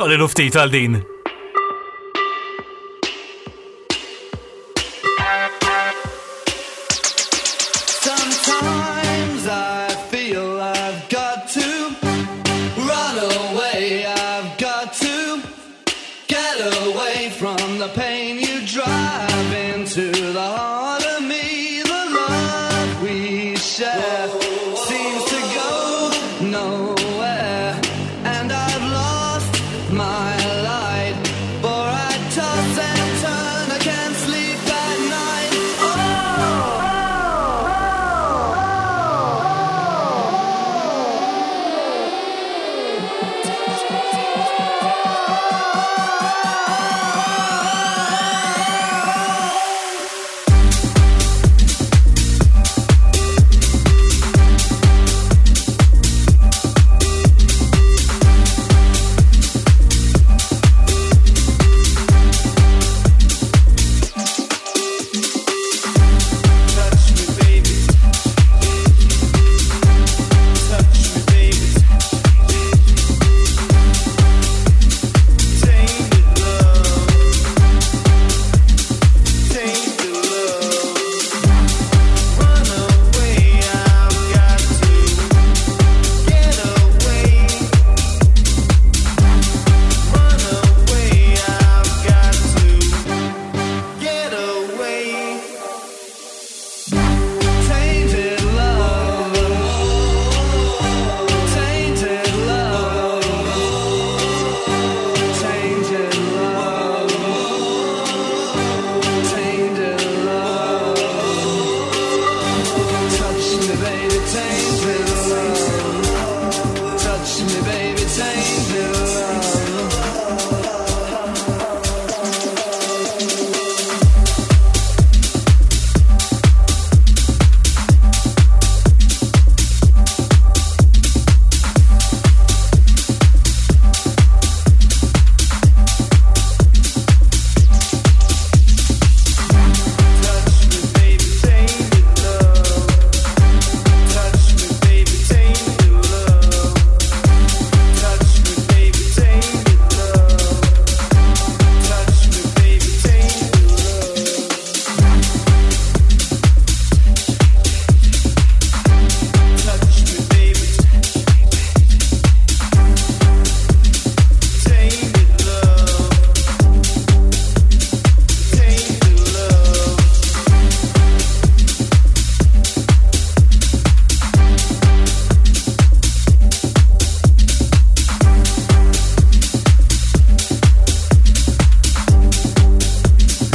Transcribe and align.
Għalli 0.00 0.16
l-uftit 0.16 0.56
għal 0.56 0.70
din. 0.72 0.94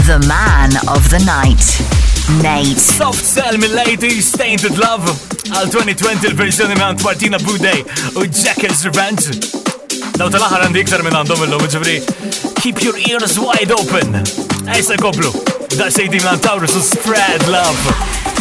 The 0.05 0.19
man 0.27 0.69
of 0.87 1.09
the 1.09 1.17
night, 1.25 1.65
Nate. 2.43 2.77
Soft 2.77 3.25
sell 3.25 3.57
mill-ladies, 3.57 4.31
Tainted 4.37 4.77
Love. 4.77 5.09
Għal 5.49 5.71
2020 5.73 6.27
il-verżjoni 6.29 6.77
minn 6.77 7.01
Martina 7.01 7.39
Budej 7.41 7.81
u 8.13 8.27
Jackals 8.29 8.83
Revenge. 8.85 9.33
Daw 10.13 10.29
tal-aħħar 10.29 10.67
għandi 10.67 10.83
iktar 10.85 11.01
minn 11.01 11.17
għandhom 11.17 11.43
illum, 11.47 11.65
ġifri. 11.73 11.97
Keep 12.61 12.85
your 12.85 13.01
ears 13.09 13.39
wide 13.41 13.73
open. 13.73 14.21
Ejsa 14.77 15.01
koplu. 15.01 15.33
Da 15.73 15.89
sejdi 15.89 16.21
minn 16.21 16.45
Taurus 16.45 16.77
u 16.77 16.85
Spread 16.85 17.49
Love. 17.49 18.34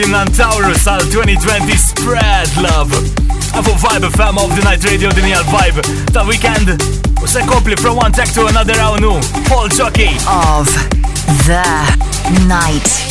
Classic 0.00 0.12
din 0.12 0.32
Taurus 0.36 0.86
għal 0.88 1.02
2020 1.12 1.76
Spread 1.76 2.56
Love. 2.64 2.96
Għafu 3.52 3.74
Vibe 3.82 4.10
fam 4.16 4.38
of 4.40 4.54
the 4.54 4.64
Night 4.64 4.84
Radio 4.84 5.10
din 5.12 5.28
hija 5.28 5.42
vibe 5.50 5.84
ta' 6.14 6.24
weekend. 6.24 6.72
U 7.20 7.28
se 7.28 7.44
kompli 7.44 7.76
from 7.76 7.98
one 8.00 8.12
tech 8.12 8.32
to 8.32 8.46
another 8.48 8.78
għawnu. 8.80 9.18
Paul 9.48 9.68
Jockey. 9.68 10.16
Of 10.24 10.72
the 11.46 11.64
night. 12.48 13.09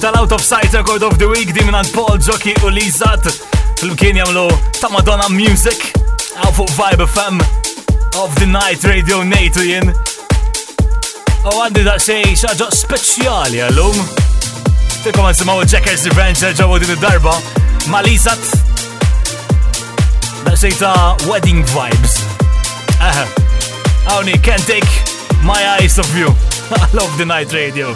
tal-Out 0.00 0.32
of 0.32 0.40
Sight 0.42 0.72
Record 0.72 1.02
of 1.02 1.18
the 1.18 1.28
Week 1.28 1.52
di 1.52 1.60
minnant 1.64 1.92
Paul 1.92 2.16
Jockey 2.18 2.54
u 2.64 2.70
Lizat. 2.70 3.20
Fil-mkien 3.80 4.16
jamlu 4.16 4.48
ta' 4.80 4.88
Madonna 4.88 5.28
Music 5.28 5.76
għaw 6.40 6.52
fuq 6.56 6.70
Vibe 6.72 7.04
FM 7.04 7.40
of 8.16 8.32
the 8.40 8.46
Night 8.48 8.84
Radio 8.88 9.20
Nate 9.22 9.60
jien. 9.66 9.92
U 11.44 11.52
għandi 11.52 11.84
da' 11.84 11.98
xej 12.00 12.32
xaġa 12.32 12.70
speċjali 12.78 13.60
għallum. 13.66 14.00
Tilkom 15.04 15.28
għan 15.28 15.38
simaw 15.42 15.64
Jackers 15.66 16.06
Revenge 16.08 16.54
ġawu 16.56 16.80
din 16.80 16.94
id-darba 16.96 17.36
ma' 17.92 18.00
Lizat. 18.06 18.40
Da' 20.46 20.56
xej 20.56 20.80
ta' 20.80 21.16
Wedding 21.28 21.60
Vibes. 21.74 22.22
Aha, 23.04 23.28
Għawni, 24.08 24.40
can't 24.40 24.64
take 24.64 24.88
my 25.44 25.60
eyes 25.76 26.00
of 26.00 26.08
you. 26.16 26.32
I 26.72 26.88
love 26.96 27.12
the 27.18 27.28
night 27.28 27.52
radio. 27.52 27.92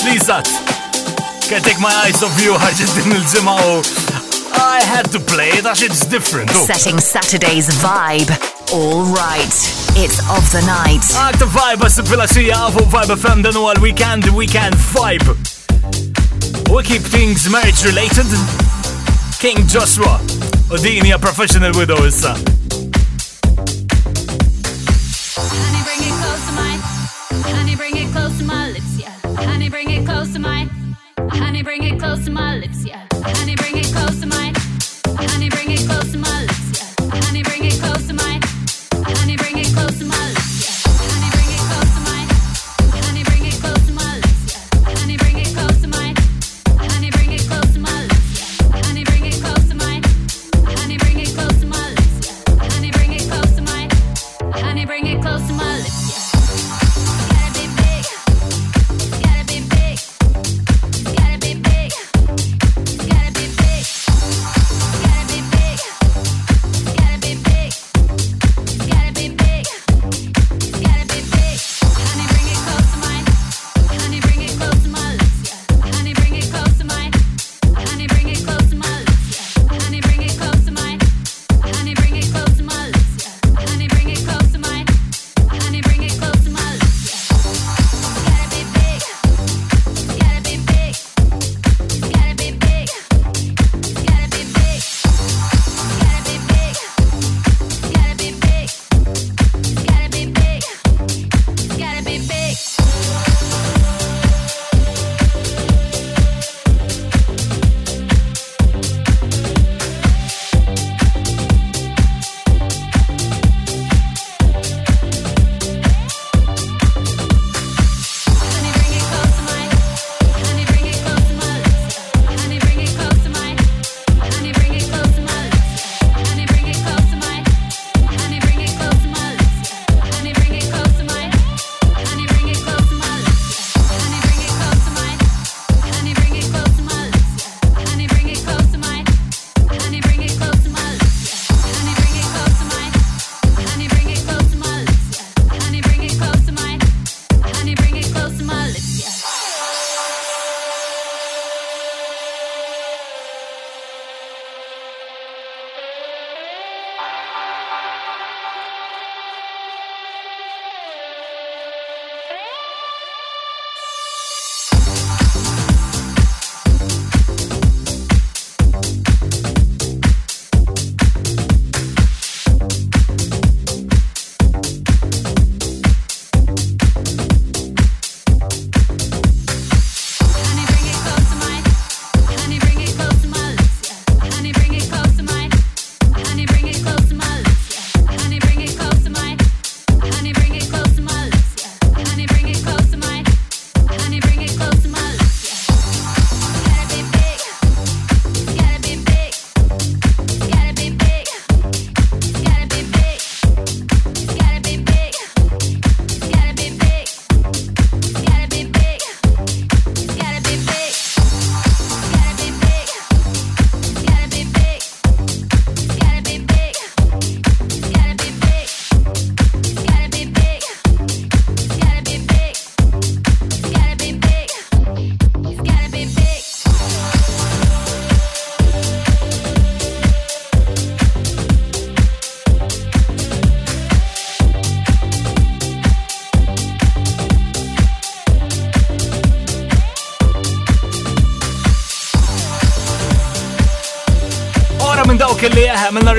Slizat. 0.00 0.48
Can't 1.48 1.62
take 1.62 1.78
my 1.78 1.92
eyes 2.04 2.22
off 2.22 2.32
you, 2.42 2.54
I 2.58 2.72
just 2.72 2.96
didn't 2.96 3.44
know. 3.44 3.82
I 4.56 4.80
had 4.80 5.10
to 5.12 5.20
play 5.20 5.48
it 5.52 5.64
għax 5.64 5.82
it's 5.84 6.06
different. 6.06 6.48
Setting 6.50 6.98
Saturday's 7.00 7.68
vibe. 7.82 8.32
All 8.72 9.04
right, 9.12 9.52
it's 10.00 10.20
of 10.32 10.44
the 10.54 10.62
night. 10.64 11.04
Akta 11.20 11.44
vibe 11.52 11.84
għas 11.84 12.00
il-filaxija 12.00 12.62
għafu 12.68 12.86
vibe 12.94 13.18
FM 13.18 13.44
dan 13.44 13.58
huwa 13.60 13.74
l-weekend, 13.76 14.30
weekend 14.36 14.78
vibe. 14.94 15.36
We 16.72 16.80
keep 16.82 17.02
things 17.02 17.44
marriage 17.52 17.84
related. 17.84 18.30
King 19.36 19.66
Joshua, 19.68 20.16
Odinia, 20.72 21.20
professional 21.20 21.76
widow. 21.76 22.00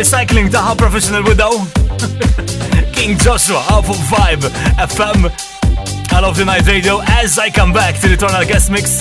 Recycling 0.01 0.49
the 0.49 0.57
How 0.57 0.73
Professional 0.73 1.21
Widow. 1.21 1.51
King 2.91 3.19
Joshua, 3.19 3.63
Alpha 3.69 3.93
Vibe, 4.09 4.41
FM. 4.81 6.11
I 6.11 6.19
love 6.19 6.35
the 6.35 6.43
night 6.43 6.65
radio 6.65 7.01
as 7.05 7.37
I 7.37 7.51
come 7.51 7.71
back 7.71 8.01
to 8.01 8.07
the 8.07 8.15
Eternal 8.15 8.43
Guest 8.43 8.71
Mix. 8.71 8.99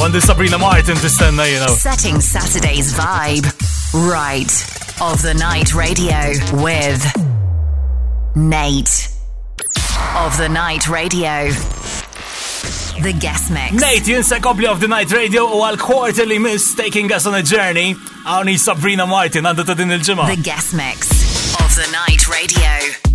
One 0.00 0.10
the 0.10 0.20
Sabrina 0.20 0.58
Martin 0.58 0.96
to 0.96 1.08
stand 1.08 1.38
there, 1.38 1.48
you 1.48 1.60
know. 1.60 1.68
Setting 1.68 2.20
Saturday's 2.20 2.92
vibe. 2.92 3.46
Right. 3.94 4.50
Of 5.00 5.22
the 5.22 5.32
night 5.32 5.72
radio 5.76 6.32
with 6.60 7.06
Nate. 8.34 9.12
Of 10.16 10.36
the 10.38 10.48
night 10.48 10.88
radio. 10.88 11.50
The 13.00 13.16
guest 13.16 13.52
mix. 13.52 13.74
Nate, 13.74 14.08
it's 14.08 14.32
a 14.32 14.40
copy 14.40 14.66
of 14.66 14.80
the 14.80 14.88
night 14.88 15.12
radio 15.12 15.56
while 15.56 15.76
quarterly 15.76 16.40
miss 16.40 16.74
taking 16.74 17.12
us 17.12 17.26
on 17.26 17.36
a 17.36 17.44
journey 17.44 17.94
Ani 18.28 18.56
Sabrina 18.56 19.04
Martin 19.04 19.44
andată 19.44 19.74
din 19.74 19.90
el 19.90 20.00
The 20.00 20.40
guest 20.42 20.72
mix 20.72 21.08
of 21.64 21.74
the 21.74 21.88
night 22.06 22.26
radio. 22.28 23.05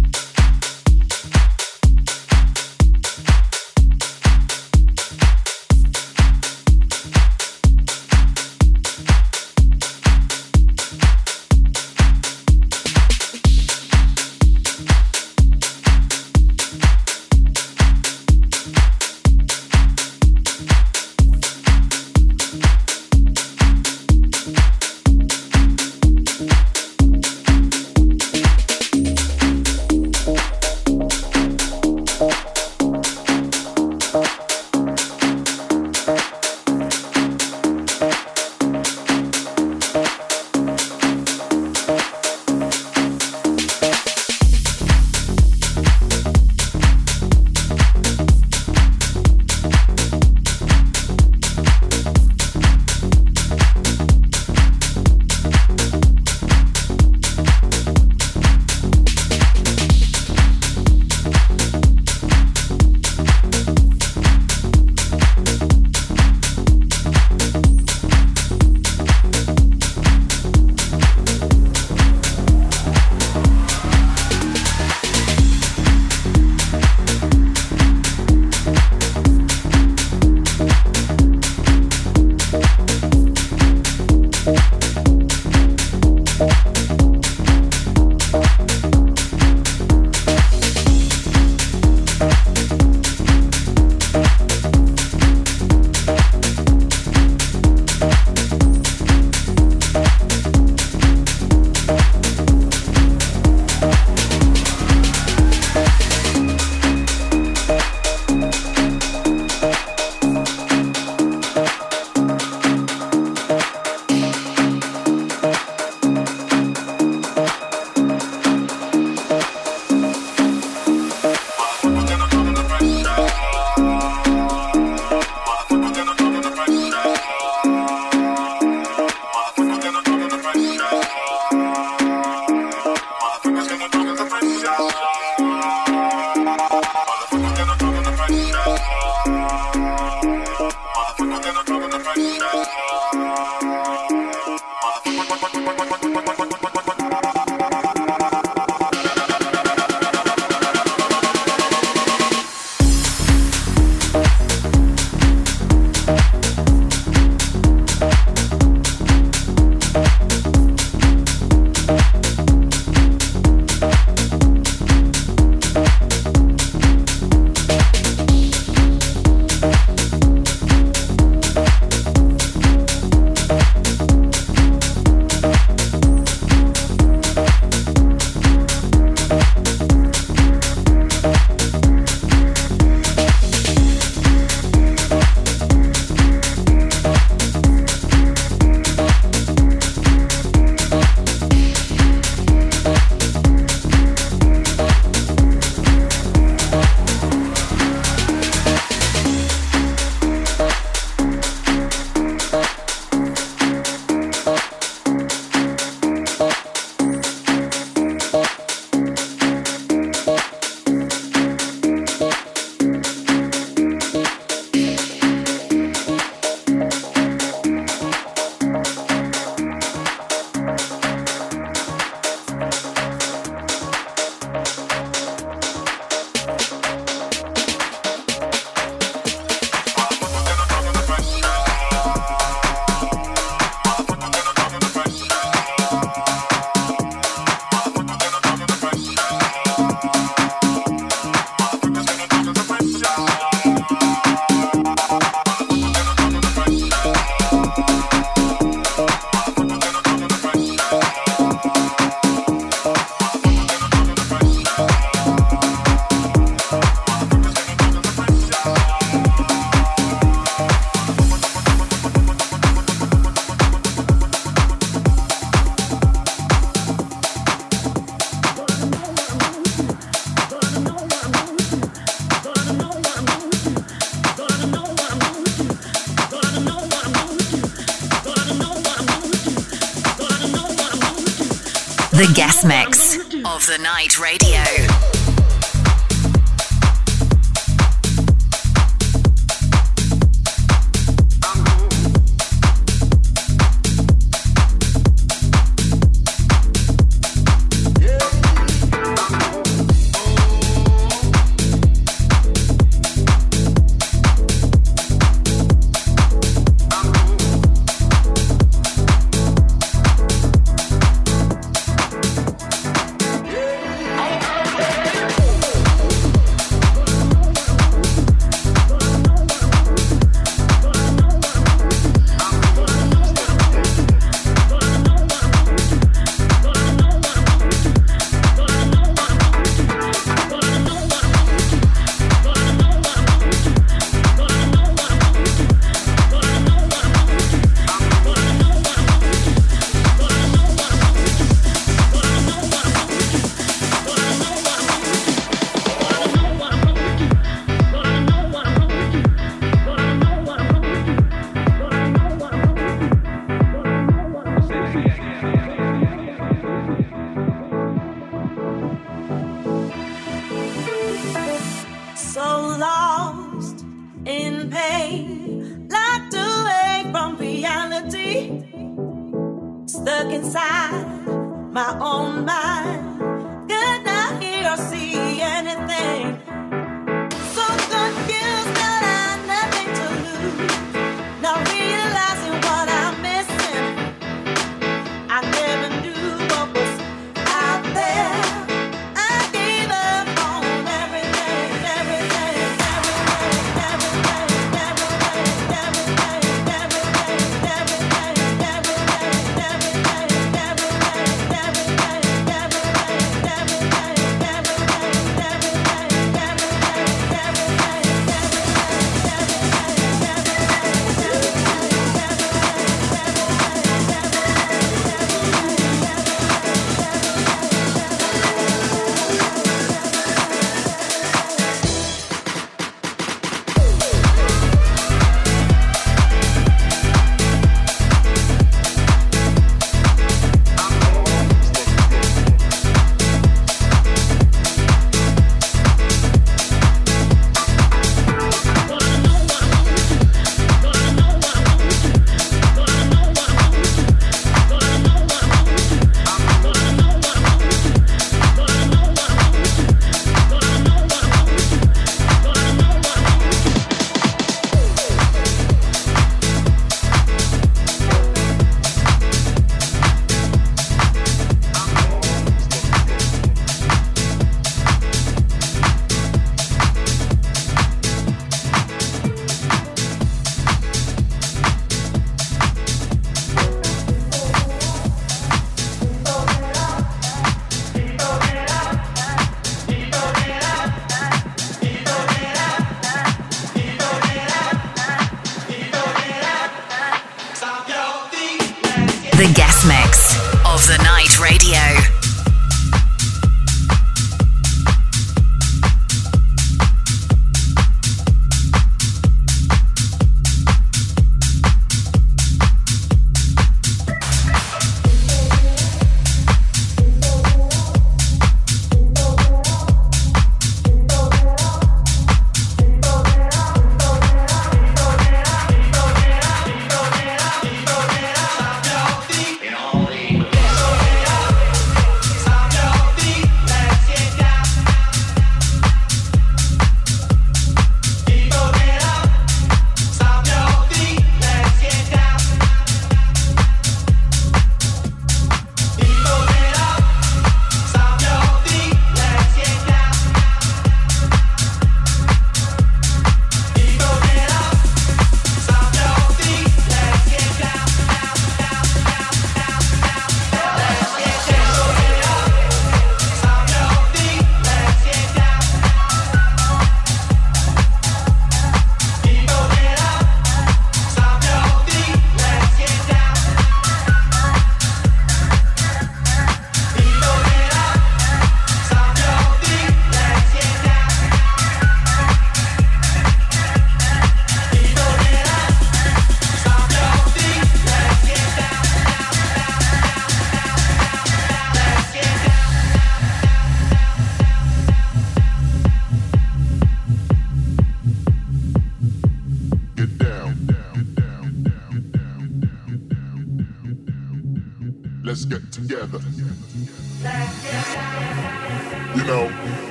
Night 284.01 284.17
radio. 284.17 284.40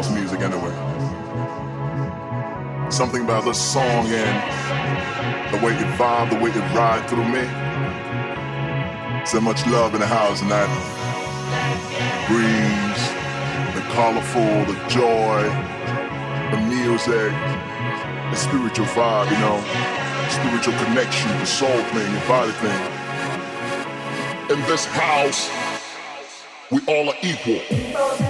House 0.00 0.14
music 0.14 0.40
anyway. 0.40 0.72
Something 2.90 3.22
about 3.24 3.44
this 3.44 3.60
song 3.60 4.06
and 4.06 5.52
the 5.52 5.58
way 5.58 5.74
it 5.74 5.90
vibe, 5.98 6.30
the 6.30 6.36
way 6.36 6.48
it 6.48 6.74
ride 6.74 7.06
through 7.06 7.28
me. 7.28 7.44
So 9.26 9.42
much 9.42 9.66
love 9.66 9.92
in 9.92 10.00
the 10.00 10.06
house 10.06 10.40
and 10.40 10.50
that 10.50 10.70
breeze, 12.28 13.04
the 13.76 13.82
colorful, 13.92 14.64
the 14.72 14.78
joy, 14.88 15.42
the 16.50 16.60
music, 16.64 17.32
the 18.32 18.36
spiritual 18.36 18.86
vibe, 18.96 19.30
you 19.30 19.38
know, 19.44 19.60
spiritual 20.30 20.72
connection, 20.84 21.28
the 21.40 21.44
soul 21.44 21.82
thing, 21.92 22.10
the 22.14 22.20
body 22.26 22.52
thing. 22.52 22.80
In 24.48 24.60
this 24.66 24.86
house, 24.86 25.50
we 26.70 26.80
all 26.88 27.10
are 27.10 27.16
equal. 27.22 28.29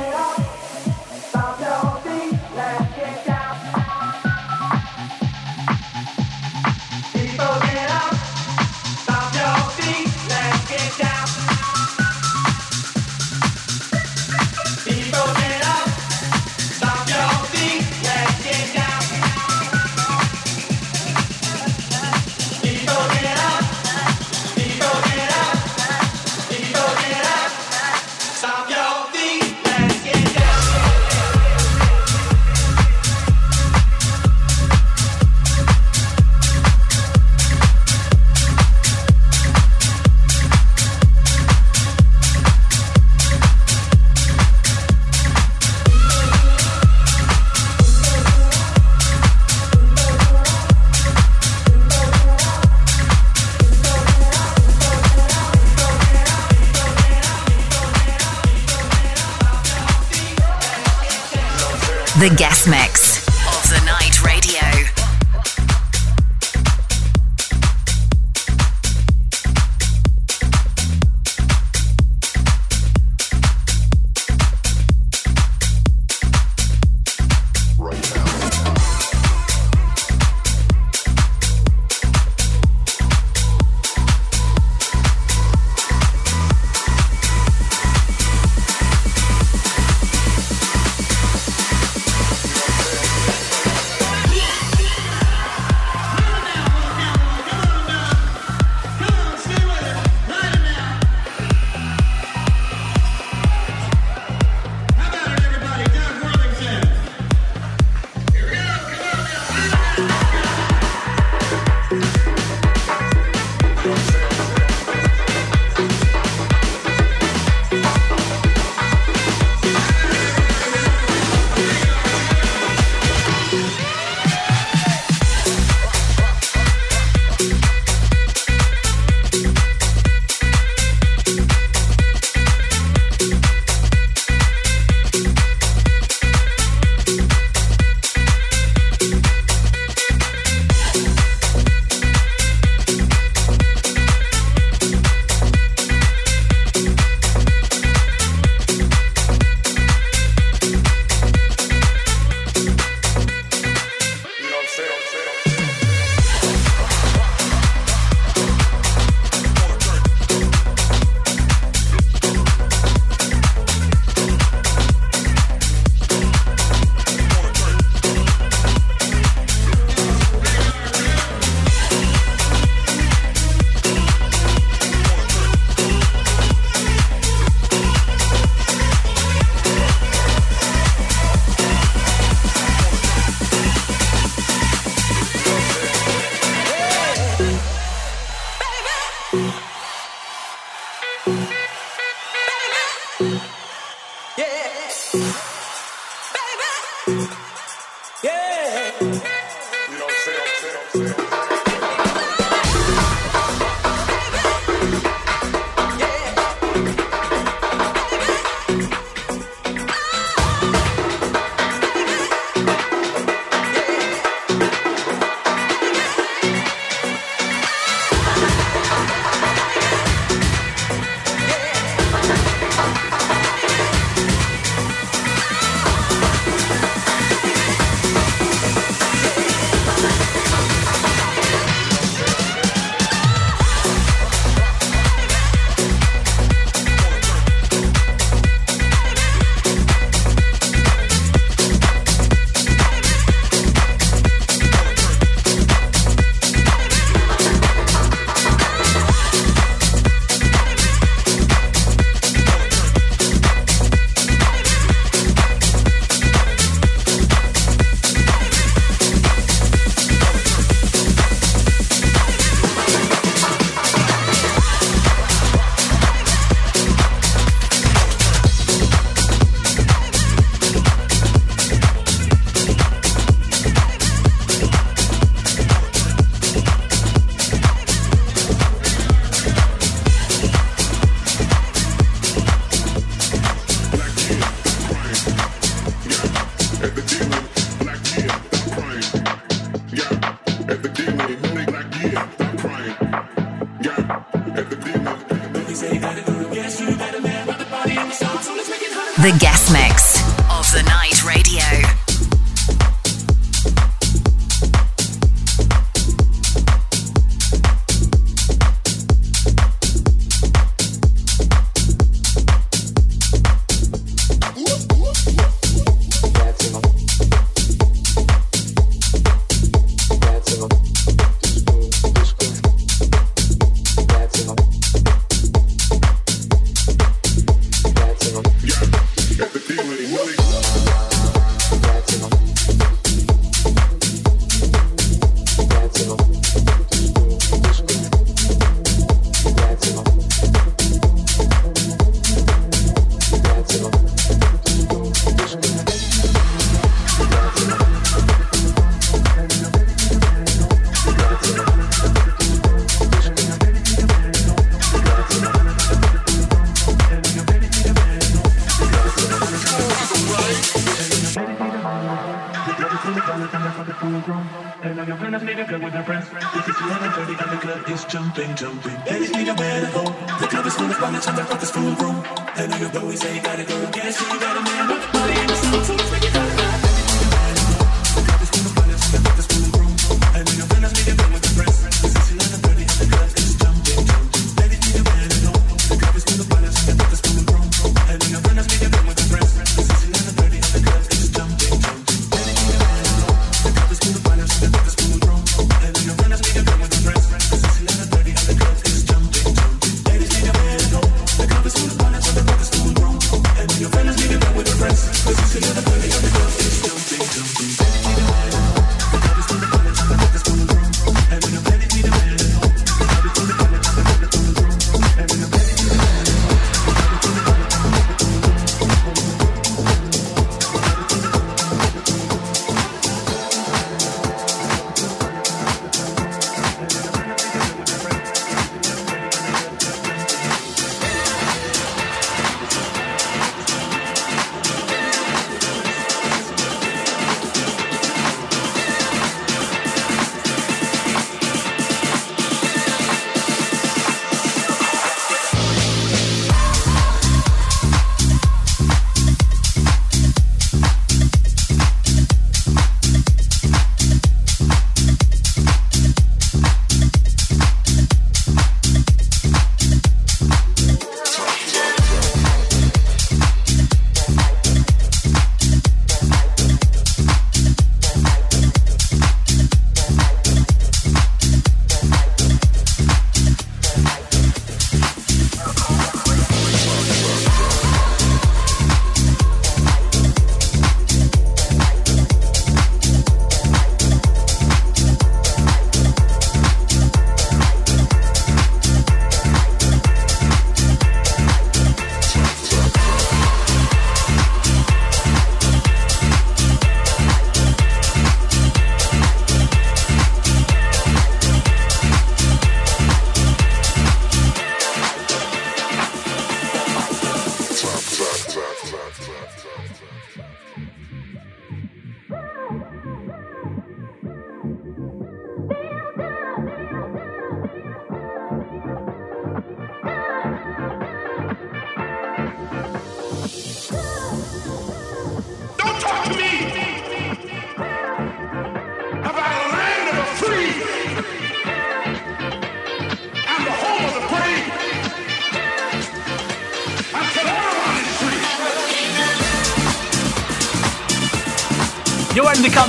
Don't 373.12 374.69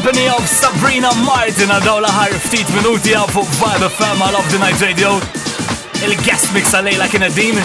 company 0.04 0.28
of 0.30 0.42
Sabrina 0.50 1.12
Martin 1.22 1.70
għal 1.70 1.84
dawla 1.86 2.10
ħar 2.10 2.32
ftit 2.42 2.70
minuti 2.74 3.12
għaw 3.14 3.28
fuq 3.36 3.50
Vibe 3.60 3.90
FM 3.92 4.24
għal 4.26 4.38
of 4.40 4.48
the 4.50 4.58
Night 4.58 4.82
Radio. 4.82 5.12
Il-guest 6.08 6.50
mix 6.56 6.74
għalejla 6.74 7.06
kien 7.12 7.26
din. 7.36 7.60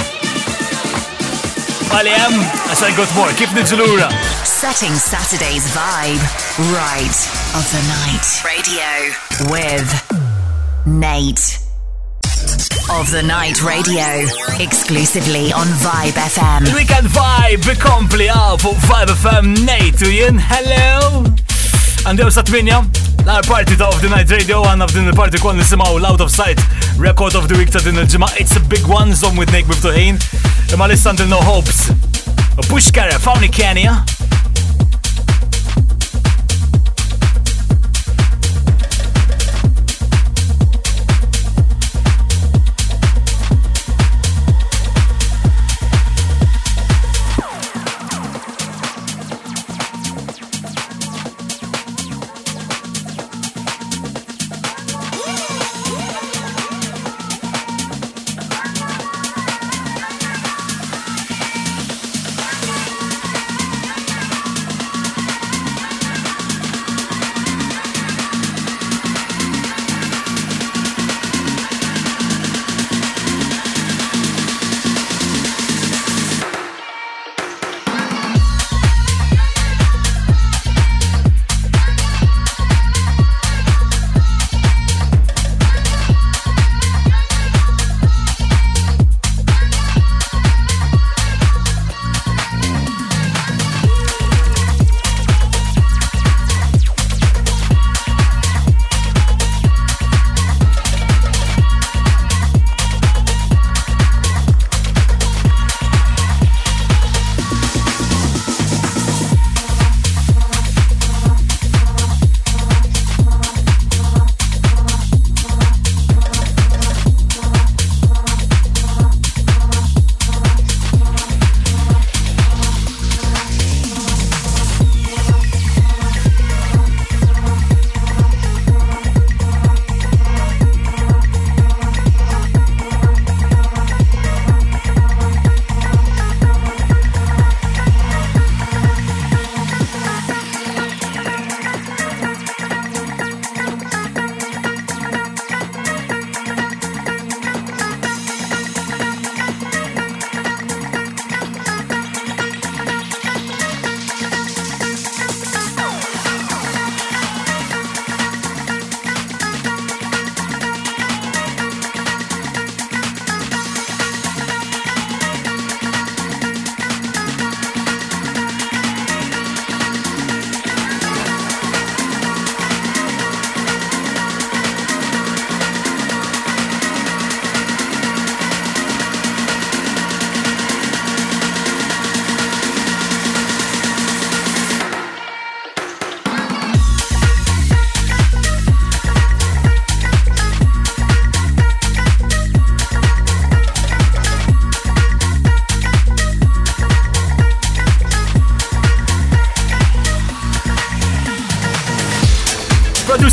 Għasaj 1.97 2.93
got 2.99 3.15
more, 3.17 3.33
kif 3.41 3.55
nġulura? 3.57 4.11
Setting 4.45 4.93
Saturday's 5.01 5.65
vibe 5.73 6.29
right 6.75 7.23
of 7.57 7.65
the 7.73 7.81
night. 7.89 8.29
Radio 8.45 8.91
with 9.49 9.97
Nate. 10.85 11.57
Of 13.01 13.09
the 13.17 13.25
Night 13.25 13.65
Radio. 13.65 14.29
Exclusively 14.61 15.57
on 15.57 15.73
Vibe 15.81 16.21
FM. 16.21 16.69
Il-weekend 16.69 17.09
vibe 17.17 17.81
kompli 17.81 18.29
għaw 18.29 18.55
ah, 18.59 18.61
fuq 18.61 18.87
Vibe 18.93 19.21
FM 19.23 19.53
Nate 19.65 20.13
jien, 20.13 20.43
hello! 20.53 21.46
Għandew 22.07 22.29
sa' 22.31 22.45
tminja, 22.47 22.77
l-għar 23.25 23.47
party 23.49 23.75
ta' 23.75 23.89
Of 23.91 23.99
the 23.99 24.07
Night 24.07 24.31
Radio 24.31 24.61
għanna 24.63 24.87
f'din 24.87 25.09
il-party 25.11 25.41
kon 25.43 25.57
nisimaw 25.59 25.97
l-Out 25.99 26.23
of 26.23 26.31
Sight 26.31 26.63
Record 27.03 27.35
of 27.35 27.49
the 27.51 27.59
Week 27.59 27.73
ta' 27.75 27.83
din 27.83 27.99
il-ġimma 27.99 28.29
It's 28.39 28.55
a 28.55 28.63
big 28.71 28.87
one, 28.87 29.11
zom 29.19 29.35
with 29.35 29.51
Nate 29.51 29.67
Biftuħin 29.67 30.21
Imma 30.71 30.87
l-istant 30.87 31.25
il-No 31.25 31.43
hopes. 31.43 31.89
Push 32.71 32.93
kara, 32.95 33.19
fawni 33.19 33.51
Kenya. 33.51 34.05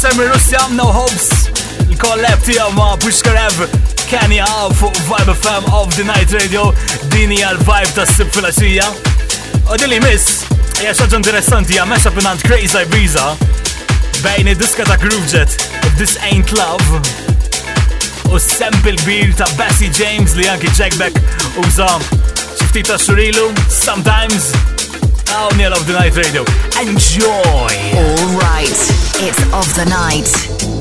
Producer 0.03 0.21
mir 0.21 0.33
Russja, 0.33 0.67
No 0.69 0.83
Hopes, 0.83 1.29
il-kollab 1.89 2.41
tijaw 2.43 2.71
ma 2.71 2.97
Pushkarev, 2.97 3.69
Kenya 4.09 4.45
fuq 4.75 4.97
Vibe 5.07 5.33
FM 5.33 5.63
of 5.71 5.95
the 5.95 6.03
Night 6.03 6.31
Radio, 6.33 6.73
dini 7.13 7.37
għal-vibe 7.39 7.93
ta' 7.95 8.03
s-sib 8.03 8.27
fil-axija. 8.35 8.83
U 9.71 9.77
dili 9.79 10.01
miss, 10.03 10.43
hija 10.81 10.91
xaġa 10.97 11.21
interessanti 11.21 11.77
hija 11.77 11.85
mashup 11.87 12.17
minant 12.19 12.43
Crazy 12.43 12.81
Ibiza 12.83 13.29
bejn 14.25 14.51
id-diska 14.51 14.83
ta' 14.89 14.99
Groovejet, 14.99 15.55
This 15.95 16.17
Ain't 16.27 16.51
Love, 16.57 16.99
u 18.27 18.41
sample 18.43 18.97
kbir 19.05 19.31
ta' 19.39 19.47
Bessie 19.55 19.91
James 19.93 20.35
li 20.35 20.49
anki 20.51 20.73
Jackback 20.75 21.15
uża 21.63 21.87
xifti 22.57 22.83
ta' 22.89 22.99
xurilu, 22.99 23.53
sometimes, 23.71 24.51
Hawnija 25.31 25.71
of 25.71 25.87
the 25.87 25.95
Night 25.95 26.19
Radio. 26.19 26.43
Enjoy! 26.81 27.71
All 27.95 28.35
right. 28.41 28.92
It's 29.25 29.41
of 29.53 29.73
the 29.75 29.85
night. 29.85 30.72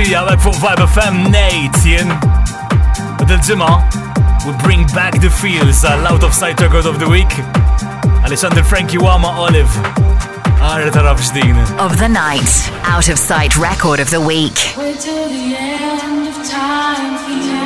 Ta' 0.00 0.06
Stib 0.06 0.08
Filasija, 0.08 0.20
għek 0.30 0.40
fuq 0.40 0.58
Vibe 0.60 0.84
FM 0.86 1.16
Nate, 1.30 1.80
jien. 1.84 2.12
U 3.20 3.26
dil-ġimma, 3.28 3.68
we 4.46 4.52
bring 4.62 4.86
back 4.94 5.20
the 5.20 5.28
feels 5.28 5.84
uh, 5.84 5.92
għall-Out 5.92 6.24
of 6.24 6.32
Sight 6.34 6.60
Record 6.60 6.86
of 6.86 6.98
the 6.98 7.08
Week. 7.08 7.30
Alexander 8.24 8.64
Frankie 8.64 8.98
Wama 8.98 9.28
Olive. 9.28 9.70
Għarri 10.60 10.92
taraf 10.92 11.20
xdin. 11.20 11.60
Of 11.78 11.98
the 11.98 12.08
night. 12.08 12.70
Out 12.84 13.08
of 13.08 13.18
sight 13.18 13.56
record 13.58 14.00
of 14.00 14.10
the 14.10 14.20
week. 14.20 14.72
Wait 14.76 15.00
till 15.00 15.28
the 15.28 15.56
end 15.56 16.28
of 16.28 16.36
time 16.48 17.18
for 17.20 17.32
you. 17.32 17.59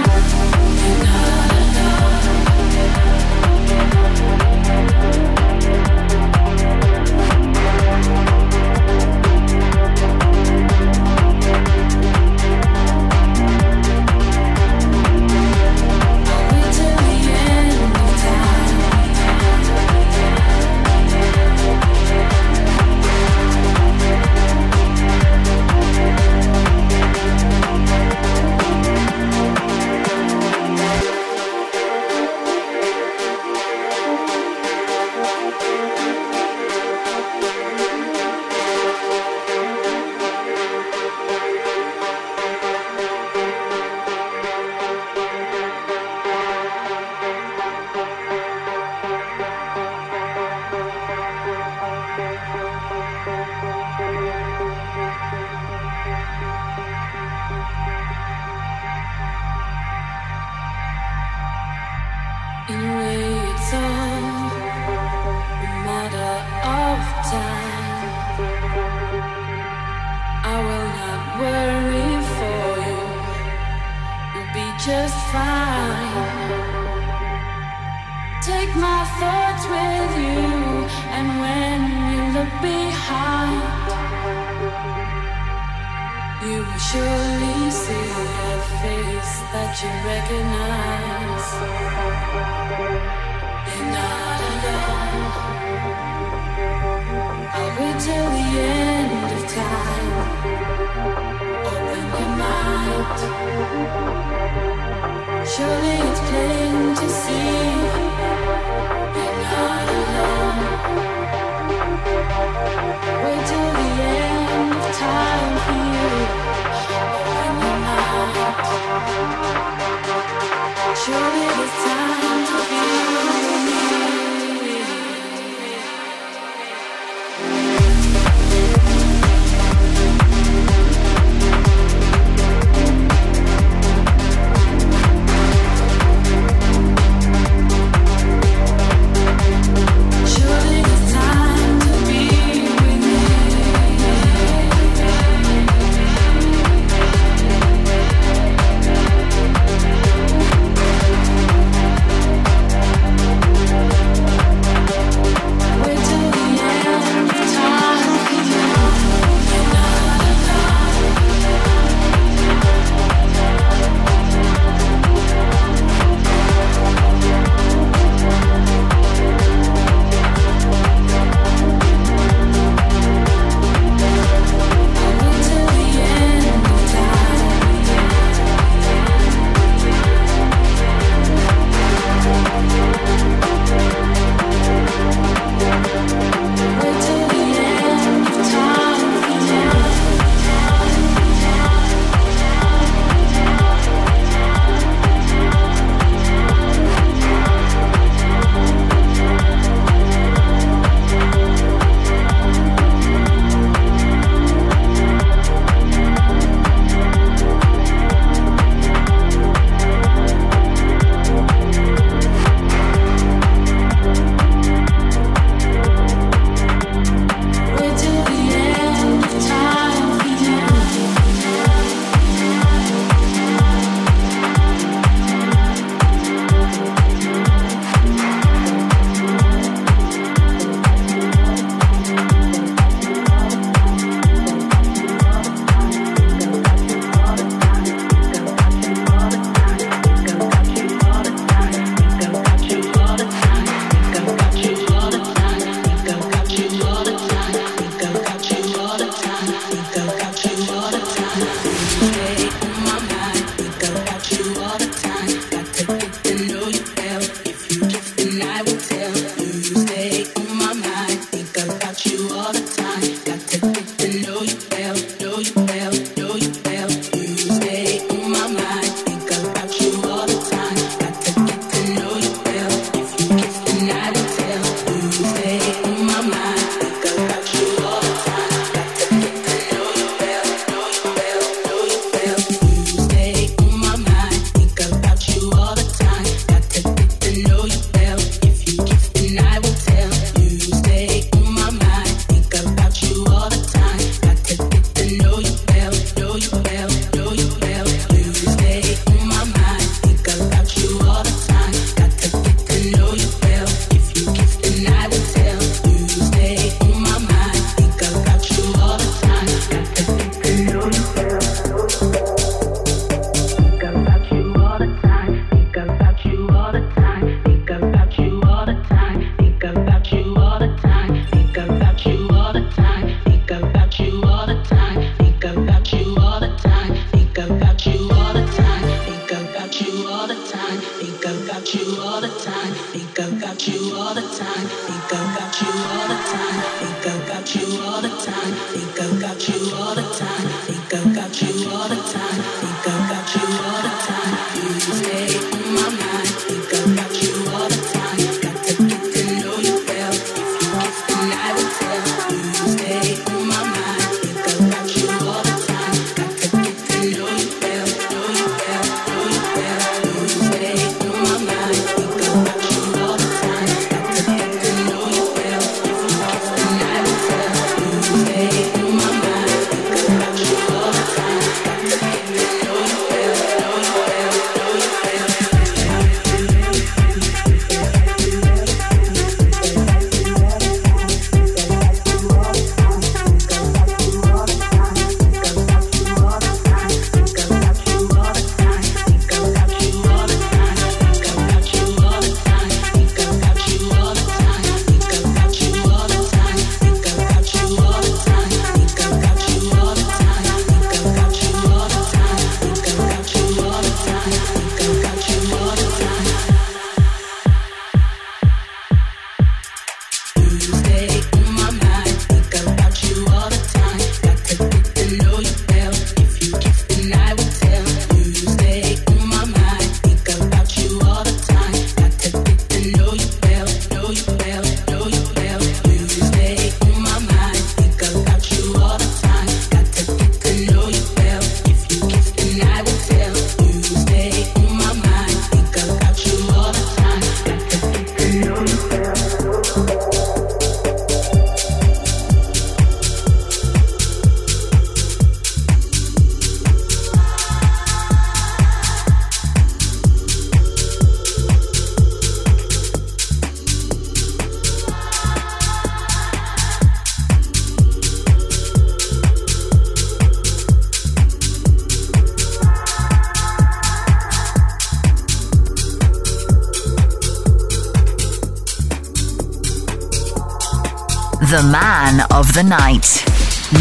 The 471.54 471.62
man 471.62 472.26
of 472.32 472.52
the 472.52 472.64
night, 472.64 473.22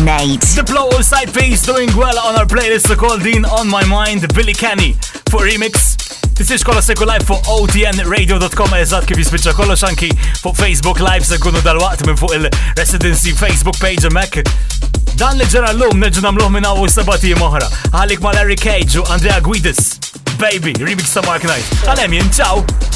Nate. 0.05 0.45
Diplo 0.53 0.93
all 0.93 1.01
SIDEPIECE 1.01 1.65
doing 1.65 1.89
well 1.97 2.19
on 2.19 2.35
our 2.35 2.45
playlist 2.45 2.95
called 2.95 3.23
Dean 3.23 3.45
On 3.45 3.67
My 3.67 3.83
Mind, 3.85 4.31
Billy 4.35 4.53
Kenny 4.53 4.93
for 5.31 5.41
remix. 5.41 5.97
Tisix 6.37 6.63
kolla 6.63 6.83
seku 6.85 7.07
live 7.09 7.25
fuq 7.25 7.41
otnradio.com 7.49 8.77
eżat 8.77 9.09
kif 9.09 9.17
jispiċċa 9.23 9.55
kollox 9.57 9.87
anki 9.89 10.11
fuq 10.43 10.53
Facebook 10.53 11.01
Live 11.01 11.25
se 11.25 11.41
kunu 11.41 11.65
dal-waqt 11.65 12.05
minn 12.05 12.21
fuq 12.21 12.37
il-Residency 12.37 13.33
Facebook 13.33 13.81
page 13.81 14.05
mek. 14.13 14.43
Dan 15.17 15.41
li 15.41 15.49
ġara 15.49 15.73
l-lum 15.73 15.97
neġu 15.97 16.21
namluħ 16.21 16.53
minn 16.53 16.69
għawu 16.69 16.93
sabati 16.93 17.33
moħra. 17.41 17.73
Għalik 17.89 18.21
ma 18.21 18.37
Larry 18.37 18.61
Cage 18.61 19.01
u 19.01 19.09
Andrea 19.09 19.41
Guidis. 19.41 19.95
Baby, 20.37 20.77
remix 20.77 21.17
ta' 21.17 21.25
Mark 21.25 21.49
Knight. 21.49 21.79
Għalem 21.89 22.19
jien, 22.21 22.35
ciao! 22.37 22.92